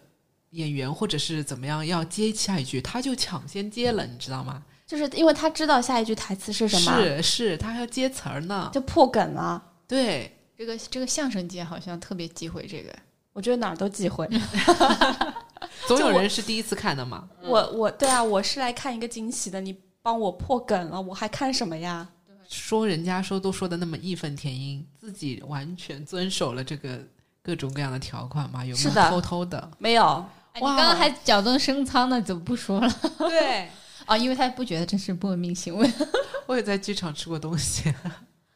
[0.52, 4.64] 演员或者是怎么样要接下一句，他就抢先接了，你知道吗？
[4.86, 8.70] 就是因为他知道下一句台词是什么，是是，他还要接词儿呢。
[8.74, 9.62] 就破梗了。
[9.86, 12.94] 对，这个这个相声界好像特别忌讳这个。
[13.34, 14.28] 我觉得哪儿都忌讳。
[15.88, 17.28] 总有人是第一次看的嘛。
[17.42, 22.08] 我我对啊，我是来看一个惊喜的，你帮我破梗了，我还看什么呀？
[22.50, 27.00] 说人家说都说的那么义愤填膺，自己完全遵守了这个
[27.42, 28.64] 各种各样的条款吗？
[28.64, 29.72] 有没有偷偷的？
[29.78, 30.04] 没有，
[30.54, 32.90] 哎你刚刚还搅动升仓呢，怎么不说了？
[33.18, 33.70] 对，
[34.06, 35.92] 啊，因为他不觉得这是不文明行为
[36.46, 37.94] 我也在剧场吃过东西，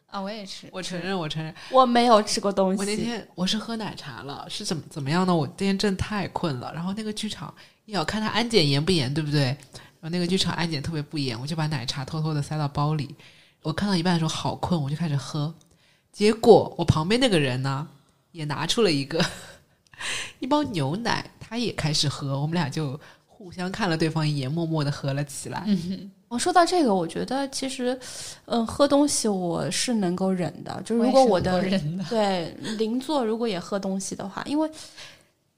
[0.07, 1.53] 啊， 我也吃，我承认，我承认。
[1.69, 2.79] 我没有吃过东西。
[2.79, 5.35] 我那天我是喝奶茶了，是怎么怎么样呢？
[5.35, 7.53] 我那天真的太困了，然后那个剧场
[7.85, 9.55] 也要看他安检严不严，对不对？
[9.99, 13.15] 然后那个剧场安检特别不严，我就把奶茶偷偷的塞到包里。
[13.63, 15.53] 我看到一半的时候好困，我就开始喝，
[16.11, 17.87] 结果我旁边那个人呢
[18.31, 19.23] 也拿出了一个
[20.39, 25.65] 一包牛奶，他也开始喝，我们俩就互相看了对方一眼，默默的喝了起来。
[26.27, 27.99] 我说到这个，我觉得其实，
[28.45, 31.61] 嗯，喝东西我是能够忍的，就是如果我的
[32.09, 34.69] 对邻座如果也喝东西的话，因为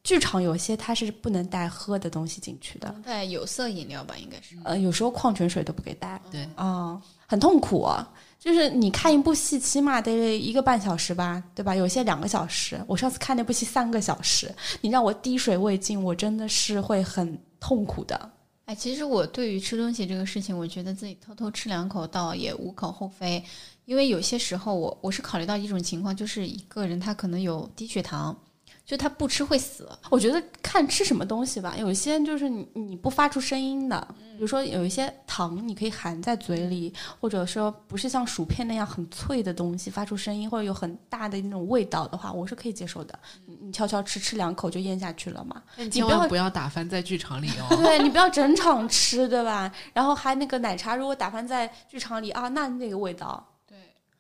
[0.03, 4.57] 剧场有些它是不能带喝的东西进去的，带有色饮料吧，应该是。
[4.63, 6.19] 呃，有时候矿泉水都不给带。
[6.31, 6.99] 对，啊、
[7.33, 7.89] 很痛苦。
[8.37, 11.73] 就是你看一部戏，起码得一个半小时吧，对吧？
[11.73, 12.79] 有些两个小时。
[12.85, 18.29] 我上次看那部戏三个小时，你让我滴水未进，我真的是会很痛苦的。
[18.65, 23.43] 哎，其实我对于吃东西这个事情，我觉得自己偷偷吃两口倒也无可厚非，
[23.85, 28.37] 因为有些时候我我是考虑到一种情况，就是一个人他可能有低血糖，
[28.85, 29.87] 就他不吃会死。
[30.09, 43.17] 我觉得看吃什么东西吧，有一些就是你你不发出声音的，比如说有一些糖你可以含在嘴里，或者说不是像薯片那样很脆的东西发出声音，或者有很大的那种味道的话，我是可以接受的。
[43.45, 45.63] 你你悄悄吃吃两口就咽下去了嘛。
[45.77, 47.75] 你千不要万不要打翻在剧场里哦。
[47.81, 49.71] 对你不要整场吃，对吧？
[49.93, 53.47] 然后还那个奶茶，如果打翻在剧场里啊，那那个味道，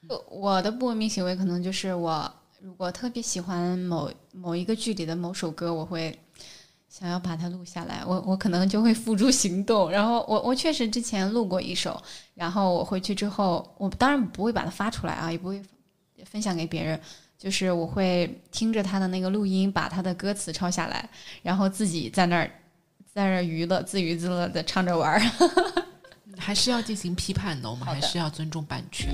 [0.07, 6.17] 我我的不文明行为可能就是我如果特别喜欢某某一个剧里的某首歌，我会
[6.87, 9.91] 想要把它录下来，我我可能就会付诸行动。
[9.91, 12.01] 然后我我确实之前录过一首，
[12.33, 15.61] 然后我回去之后，我当然不会把它发出来啊，也不会
[16.23, 16.97] 分享给别人。
[17.37, 21.09] 就是我会听着他的那个录音，把他的歌词抄下来，
[21.41, 22.49] 然后自己在那儿
[23.13, 25.19] 在那儿娱乐，自娱自乐的唱着玩儿。
[26.39, 29.13] 还是要进行批判的，我们还是要尊重版权。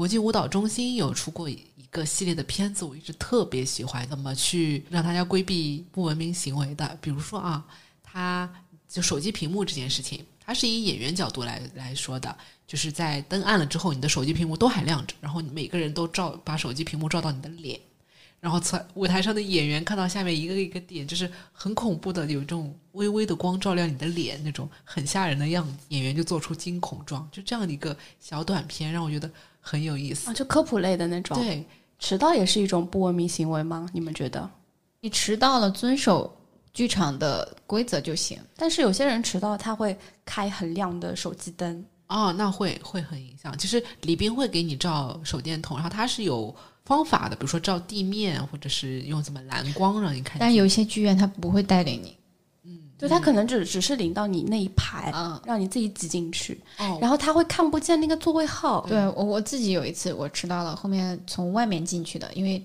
[0.00, 6.96] 国际舞蹈中心有出过一个系列的片子，我一直特别喜欢，怎么去让大家规避不文明行为的。
[7.02, 7.62] 比如说啊，
[8.02, 8.50] 他
[8.88, 12.34] 就手机屏幕这件事情，它是以演员角度来来说的，
[12.66, 17.78] 就是在灯暗了之后，你的手机屏幕都还亮着，然后每个人都照把手机屏幕照到你的脸。
[18.40, 30.30] 然后在舞台上的演员看到下面一个一个点，就是很恐怖的，有这种微微的光照亮你的脸，那种很吓人的样子，演员就做出惊恐状，就这样的一个小短片，让我觉得很有意思。
[30.30, 31.64] 啊，就科普类的那种。，对，
[31.98, 33.88] 迟到也是一种不文明行为吗？
[33.92, 34.48] 你们觉得？
[35.00, 36.34] 你迟到了，遵守
[36.72, 38.38] 剧场的规则就行。
[38.56, 41.84] 但是有些人迟到，他会开很亮的手机灯。
[42.08, 43.56] 哦，那会会很影响。
[43.56, 50.36] 其实李斌会给你照手电筒，然后他是有方法的，比如说照地面，或者是用什么蓝光让你看。
[50.40, 52.16] 但是有一些剧院他不会带领你，
[53.00, 58.84] 就他可能只只是领到你那一排，嗯，让你自己挤进去，哦，然后他会看不见那个座位号。
[58.86, 62.62] 对我我自己有一次我迟到了，后面从外面进去的，因为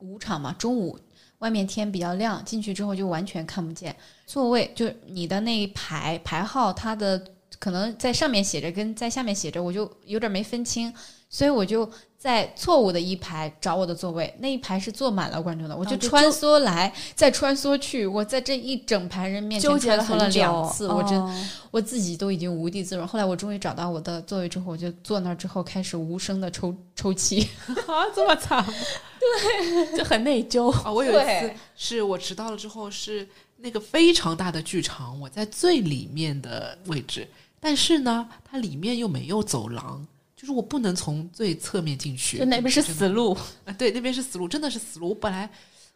[0.00, 0.98] 舞场嘛，中午
[1.38, 3.94] 外面天比较亮，进去之后就完全看不见。
[4.26, 7.22] 座位，就你的那一排排号，它的
[7.60, 10.92] 可能在上面写着跟在下面写着，我就有点没分清，
[11.30, 11.88] 所以我就
[12.26, 21.32] 在错误的一排找我的座位，那一排是坐满了观众的，我就穿梭来，再穿梭去，我在这一整排人面前纠结了穿梭了很久，两次，我真哦
[21.70, 23.06] 我自己都已经无地自容。
[23.06, 27.48] 后来我终于找到我的座位之后，我就坐那儿之后开始无声的抽抽泣。
[27.86, 28.60] 啊， 这么惨
[29.86, 29.96] 对？
[29.96, 30.68] 就很内疚。
[30.82, 37.28] 啊，我有一次是我迟到了之后，是那个非常大的剧场，我在最里面的位置，
[37.60, 40.04] 但是呢，它里面又没有走廊，
[40.36, 43.32] 就是我不能从最侧面进去，就那边是死路，
[43.64, 45.08] 啊，对，那边是死路，真的是死路。
[45.08, 45.50] 我本来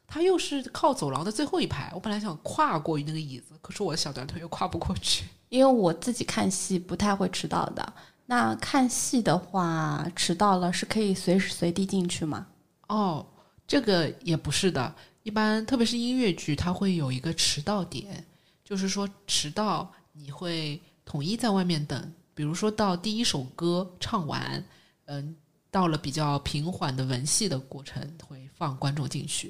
[0.06, 5.26] 它又是靠走廊的最后一排，我本来想跨过那个椅子，可是我的小短腿又跨不过去。
[5.50, 7.92] 因为我自己看戏不太会迟到的。
[8.26, 12.46] 那看戏的话，迟到了是可以随时随地进去吗？
[12.86, 13.26] 哦，
[13.66, 18.24] 这个也不是的，一般特别是音乐剧，它会有一个迟到点，
[18.64, 24.64] 就是说迟到你会统一在外面等，比如说到第一首歌唱完，
[25.04, 25.36] 嗯，
[25.70, 29.48] 到了比较平缓的文戏的过程，会放观众进去。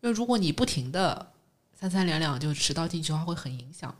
[0.00, 1.32] 因为如果你不停的
[1.74, 3.94] 三三两两就迟到进去的话，会很影响，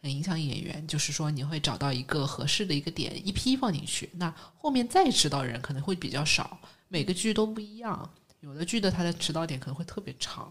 [0.00, 0.86] 很影响演员。
[0.86, 6.58] 就是说，你会找到一个合适的一个点，一批放进去，那后面再迟到人可能会比较少。
[6.88, 10.50] 每个剧都不一样，有的剧的它的迟到点可能会特别长。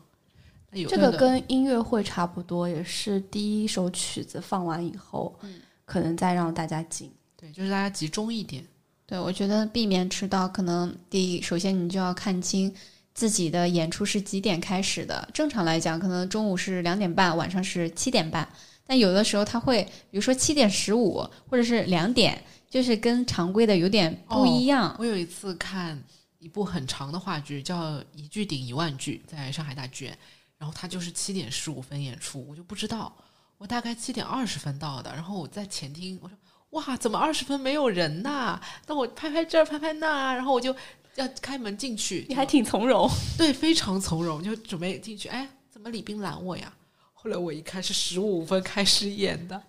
[0.74, 7.12] 有这个跟音乐会差不多，也是第一首曲子放完以后，嗯可能再让大家进。
[7.42, 8.64] 对，就是大家集中一点。
[9.08, 12.72] 对，我觉得避免迟到，可能第一，首先你就要看清
[13.16, 15.28] 自己的演出是几点开始的。
[15.34, 18.48] 正常来讲，可能中午是两点半，晚上是七点半。
[18.86, 24.96] 但有的时候他会，比如说七点十五，或者是两点，就是跟常规的有点不一样。
[25.00, 26.02] 我有一次看
[26.38, 30.18] 一部很长的话剧，叫《一句顶一万句》，在上海大剧院，
[30.58, 33.14] 然后它就是七点十五分演出，我就不知道，
[33.58, 36.38] 我大概七点二十分到的，然后我在前厅，我说
[36.72, 38.60] 哇，怎么二十分没有人呐？
[38.88, 40.76] 那我拍拍这儿，拍拍那儿，然后我就
[41.16, 46.74] 要开门进去，你还挺从容，对，非常从容，就准备进去，哎，怎么李冰拦我呀？
[47.14, 49.62] 后来我一看是十五分开始演的，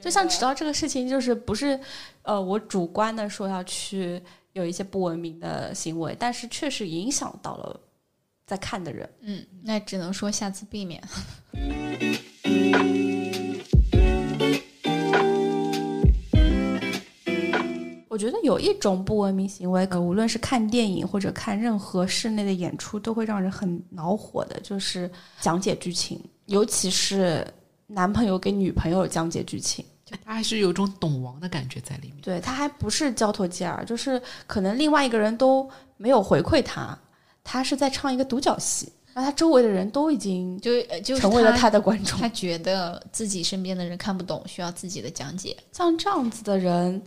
[0.00, 1.78] 就像迟到这个事情，就是不是
[2.22, 4.20] 呃我主观的说要去
[4.54, 7.80] 有一些不文明的行为，但是确实影响到了
[8.46, 9.08] 在看的人。
[9.20, 11.00] 嗯，那只能说下次避免。
[18.20, 27.46] 觉得有一种不文明行为，呃无论是看电影或者看任何室内的演出，都会让人很恼火的，就是讲解剧情，尤其是
[27.86, 29.84] 男朋友给女朋友讲解剧情。
[30.04, 32.16] 就他还是有种懂王的感觉在里面。
[32.20, 36.98] 对他还不是交头接耳，就是可能另外一个人都没有回馈他，
[37.44, 42.18] 他是在唱一个独角戏，那他周围的人都已经就呃就成为了他他的观众。
[42.18, 45.56] 他觉得自己身边的人看不懂，需要自己的讲解。
[45.70, 47.00] 像这样子的人，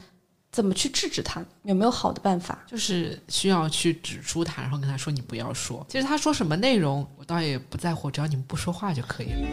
[0.54, 1.44] 怎么去制止他？
[1.64, 2.64] 有没有好的办法？
[2.68, 5.84] 就是需要去指出他，然后跟他说你不要说。
[5.90, 9.48] 其实他说什么内容，我倒也不在乎，只要你们不说话就可以了。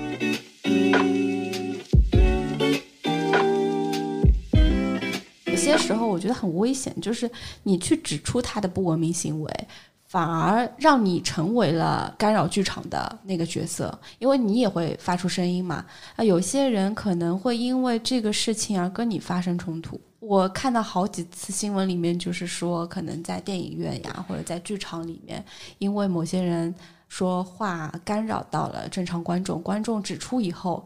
[5.46, 7.30] 有些时候我觉得很危险，就是
[7.62, 9.68] 你去指出他的不文明行为，
[10.06, 15.86] 反而让你成为了干扰剧场的那个角色，因为你也会发出声音嘛。
[16.16, 19.98] 啊，有些人可能会因为这个事情而跟你发生冲突。
[20.20, 25.44] 我看到好几次新闻里面，就是说可能在电影院呀，或者在剧场里面，
[25.78, 26.72] 因为某些人
[27.08, 30.84] 说话干扰到了正常观众，观众指出以后，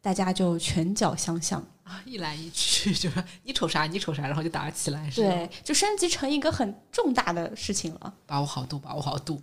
[0.00, 1.60] 大家就拳脚相向。
[1.82, 5.28] 啊， 一来一去 就是你瞅啥你瞅啥，然后就打起来，是吧？
[5.28, 8.14] 对，就升级成一个很重大的事情了。
[8.26, 9.42] 把握好度，把握好度。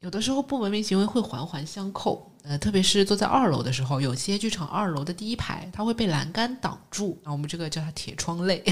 [0.00, 2.26] 嗯，有的时候不文明行为会环环相扣。
[2.42, 8.64] 呃，特别是坐在二楼的时候，有些剧场二楼的第一排，它会被栏杆挡住，啊，我们这个叫它铁窗泪。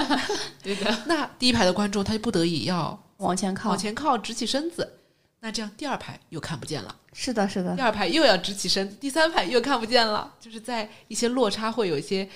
[0.62, 4.98] 对的，那第一排的观众他就不得已要往前靠往，前靠，直起身子。
[5.40, 10.34] 那这样第二排又看不见了，是的，是的第，二排又要直起身，第三排又看不见了。
[10.38, 12.28] 就是在一些落差会有一些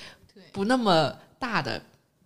[0.52, 1.82] 不那么大的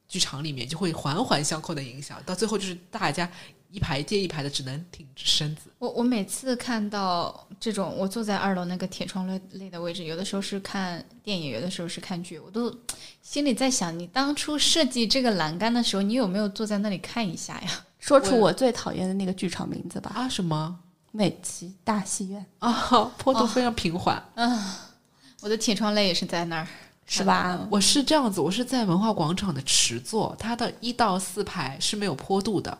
[0.06, 3.28] 剧场里面，就会环环相扣的影响，到最后就是大家
[3.74, 5.62] 一排接一排的，只能挺直身子。
[5.80, 12.72] 我我每次看到这种，我坐在二楼那个铁窗类类的位置，有的时候是看电影，有的时候是看剧，我都
[13.20, 17.68] 心里在想，你当初设计这个栏杆的时候，你有没有坐在那里看一下呀？
[17.98, 20.78] 说出我最讨厌的那个剧场名字吧，啊，什么
[21.10, 22.72] 美琪大戏院， 啊？
[23.18, 24.22] 坡度非常平缓。
[24.36, 24.56] 嗯
[25.40, 26.66] 我的铁窗泪也是在那儿，
[27.06, 27.66] 是吧？
[27.70, 32.78] 我是这样子，我是在文化广场的池座，它的一到四排是没有坡度的，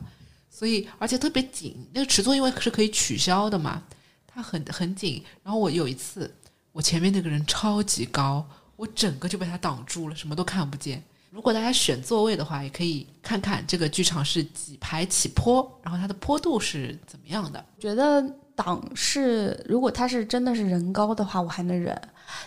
[0.55, 1.85] 所以而且特别紧。
[1.93, 3.83] 那个池座因为是可以取消的嘛，
[4.25, 5.21] 它很很紧。
[5.43, 6.33] 然后我有一次，
[6.71, 11.03] 我前面那个人超级高，我整个就被他挡住了，什么都看不见。
[11.33, 17.65] 如果大家选座位的话，也可以看看这个剧场是几排起坡，然后它的坡度是怎么样的。
[17.77, 22.01] 觉得挡是，如果他是真的是人高的话，我还能忍，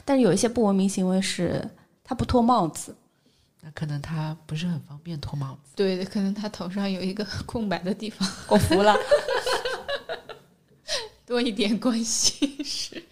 [0.06, 1.70] 但是有一些不文明行为是
[2.06, 2.96] 他不脱帽子，
[3.62, 5.72] 那可能他不是很方便脱帽子。
[5.76, 8.96] 对，可能他头上有一个 空白的地方，我服了。
[11.26, 13.04] 多一点关心是，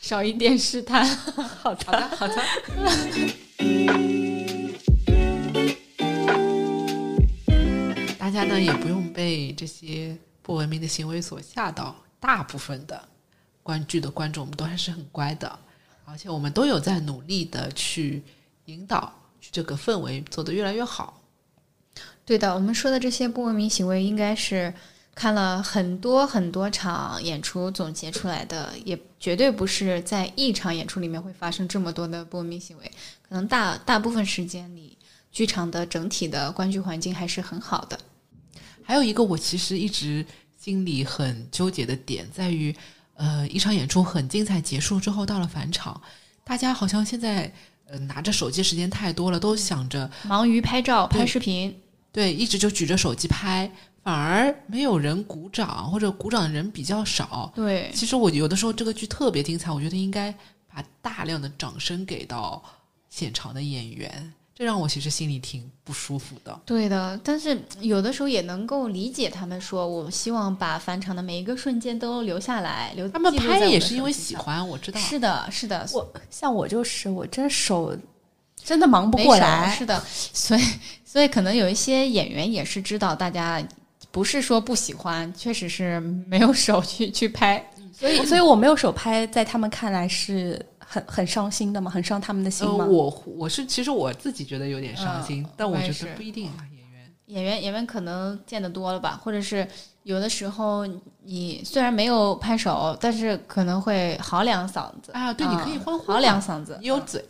[0.00, 1.06] 少一点试探。
[1.06, 2.34] 好的，好的。
[8.18, 13.08] 大家呢也不用被这些不文明的行为所吓到，大部分的
[13.62, 15.58] 观剧的观众，我们都还是很乖的，
[16.04, 18.24] 而且我们都有在努力的去
[18.64, 19.12] 引导
[19.50, 21.20] 这个氛围做得越来越好。
[22.24, 24.72] 对的，我们说的这些不文明行为，应该是
[25.14, 32.92] 看了很多很多场演出总结出来的，也绝对不是在一场演出里面会发生这么多的不文明行为。
[33.26, 34.96] 可能大大部分时间里，
[35.32, 37.98] 剧场的整体的观剧环境还是很好的。
[38.82, 40.24] 还有一个我其实一直
[40.58, 42.74] 心里很纠结的点在于，
[43.14, 46.00] 呃，一场演出很精彩结束之后，到了返场，
[46.44, 47.52] 大家好像现在
[47.88, 51.74] 呃拿着手机时间太多了，都想着忙于拍照、拍视频，
[52.12, 53.70] 对，一直就举着手机拍，
[54.02, 57.52] 反而没有人鼓掌，或者鼓掌的人比较少。
[57.54, 60.34] 对，其实我有的时候这个剧特别精彩，我觉得应该
[60.72, 62.62] 把大量的掌声给到
[63.08, 66.60] 现场的演员，这让我其实心里挺不舒服的。
[66.64, 67.18] 对的。
[67.22, 74.10] 但是有的时候也能够理解他们说，我希望把返场的每一个瞬间都留下来，留他们拍也是因为。
[74.10, 74.98] 喜欢，我知道。
[74.98, 77.96] 是的，是的，我像我就是我这手
[78.56, 80.62] 真的忙不过来，是的， 所以
[81.04, 83.64] 所以可能有一些演员也是知道大家
[84.10, 87.64] 不是说不喜欢，确实是没有手去去拍。
[87.96, 90.60] 所以所以我没有手拍，在他们看来是
[90.90, 97.12] 很很伤心的吗，很伤他们的心呃，我我是其实我自己觉得有点伤心，嗯但我觉得不一定啊，演员。
[97.26, 99.68] 演员演员可能见得多了吧，或者是
[100.04, 100.86] 有的时候
[101.24, 107.22] 你虽然没有拍手，但是可能会嚎两嗓子啊对你可以嗯欢呼嚎两嗓子，你有嘴。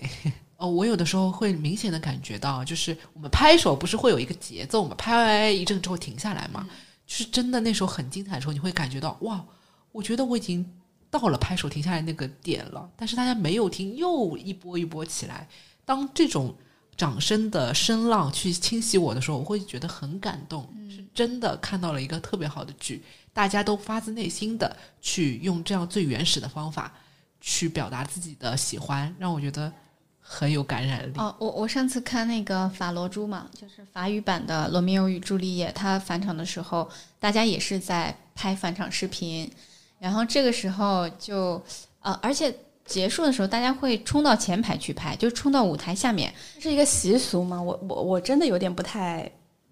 [0.56, 6.64] 哦，我有的时候会明显的感觉到，就是我们拍手不是会有一个节奏嘛，拍完一阵之后停下来嘛，
[7.06, 9.44] 就是真的那时候很精彩的时候，你会感觉到哇，
[9.92, 10.64] 我觉得我已经
[11.10, 15.48] 到了拍手停下来那个点了，但是大家没有停，又一波一波起来。
[15.84, 16.54] 当这种
[16.96, 23.02] 掌声的声浪去侵袭我的时候，我会觉得很感动，是真的看到了一个特别好的剧，
[23.32, 26.92] 大家都发自内心的去用这样最原始的方法
[27.40, 29.72] 去表达自己的喜欢，让我觉得
[30.20, 31.16] 很有感染力。
[31.16, 39.50] 哦，我我上次看那个法罗珠嘛，就是法语版的《罗密欧与朱丽叶》，他返场的时候，大家也是在拍返场视频，
[39.98, 41.62] 然后这个时候就
[42.00, 46.32] 呃，而且结束的时候，大家会冲到前排去拍，就冲到舞台下面。
[46.54, 47.60] 这是一个习俗吗？
[47.60, 49.30] 我我我真的有点不太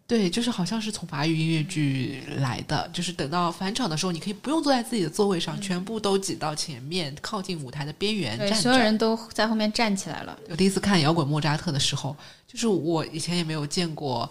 [0.09, 8.79] 对，就是好像是从法语音乐剧来的，就是等到返场的时候，你可以不用坐在自己的座位上，全部都挤到前面，靠近舞台的边缘所有。
[8.79, 10.39] 人都在后面站起来了。
[10.49, 12.15] 我第一次看摇滚莫扎特的时候，
[12.47, 14.31] 就是我以前也没有见过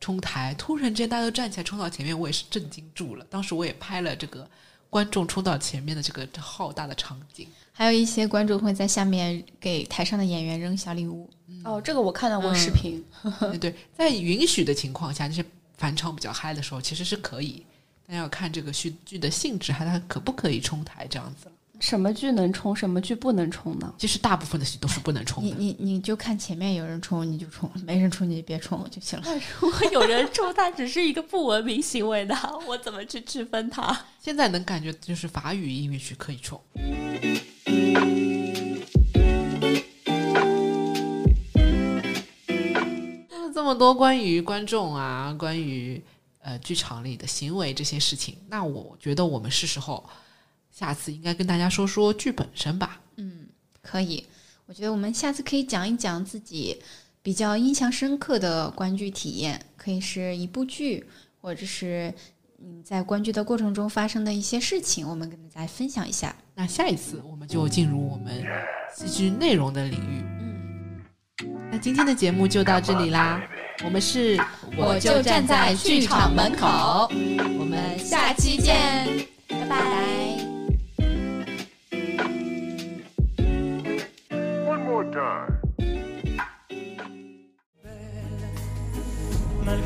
[0.00, 3.24] 冲台，突然之间大家都站起来冲到前面，我也是震惊住了。
[3.30, 4.44] 当时我也拍了这个
[4.92, 7.48] 观众冲到前面的这个浩大的场景。
[7.72, 11.30] 还有一些观众会在下面给台上的演员扔小礼物。
[11.64, 13.02] 哦，这个我看到过嗯视频。
[13.40, 15.44] 对对，在允许的情况下，就是
[15.78, 17.64] 返场比较嗨的时候，其实是可以，
[18.06, 21.50] 但要看这个剧剧的性质，还它可不可以冲台这样子。
[21.82, 23.92] 什么剧能冲，什么剧不能冲呢？
[23.98, 25.52] 其实大部分的戏都是不能冲的。
[25.58, 29.26] 你你你就看前面有人冲你就冲，没人冲你就别冲就行了。
[29.60, 32.36] 如果有人冲，他只是一个不文明行为的，
[32.68, 34.06] 我怎么去区分他？
[34.20, 36.58] 现在能感觉就是法语音乐剧可以冲。
[43.52, 46.00] 这么多关于观众啊，关于
[46.42, 50.08] 呃剧场里的行为这些事情，那我觉得我们是时候
[50.72, 53.00] 下次应该跟大家说说剧本身吧。
[53.16, 53.46] 嗯
[53.82, 54.24] 可以，
[54.66, 56.80] 我觉得我们下次可以讲一讲自己
[57.22, 61.04] 比较印象深刻的观剧体验，可以是一部剧，
[61.40, 62.12] 或者是
[62.58, 66.34] 嗯在观剧的过程中发生的一些事情，我们跟大家分享一下。
[66.54, 68.44] 那下一次我们就进入我们
[68.94, 70.24] 戏剧内容的领域。
[70.40, 71.00] 嗯，
[71.70, 73.42] 那今天的节目就到这里啦，
[73.84, 74.38] 我们是
[74.76, 77.08] 我就站在剧场门口，
[77.58, 80.41] 我们下期见，拜拜。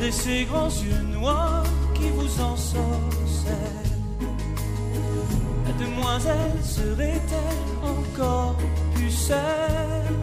[0.06, 3.54] Malgré ces grands yeux noirs qui vous ensorcellent.
[5.64, 8.56] La demoiselle serait-elle encore
[8.94, 10.14] pucelle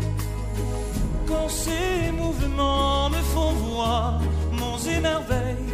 [1.27, 4.21] Quand ces mouvements me font voir
[4.51, 5.73] monts et merveilles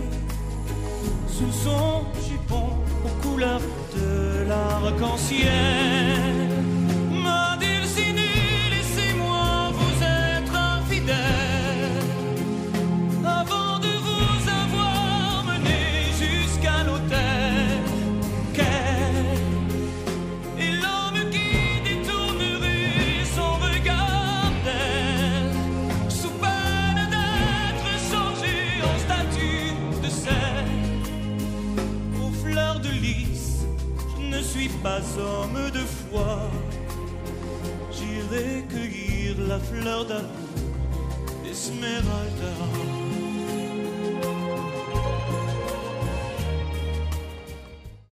[1.27, 2.69] sous son jupon
[3.05, 3.61] aux couleurs
[3.95, 6.48] de l'arc-en-ciel.
[35.01, 36.51] Pas de foi.
[37.91, 40.29] J'irai cueillir la fleur d'amour
[41.49, 43.08] Esmeralda